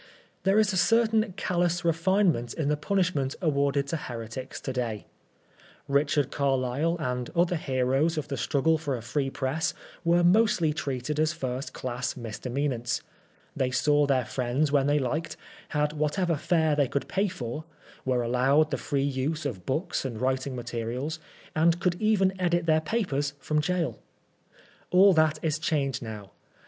[0.45, 5.05] There is a certain callous refinement in the punishment awarded to heretics to day.
[5.87, 11.19] Richard Carlile, and other heroes of the struggle for a free press, were mostly treated
[11.19, 13.03] as first class misdemeanants;
[13.55, 15.37] they saw their friends when they liked,
[15.69, 17.65] had whatever fare they could paid for,
[18.03, 21.19] were allowed the free use of books and writing materials,
[21.55, 23.99] and could even edit their papers from gaoL
[24.89, 26.31] All that is changed now.